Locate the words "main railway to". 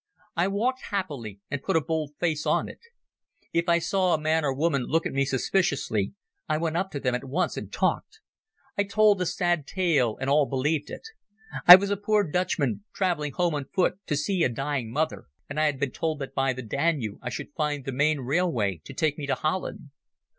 17.91-18.95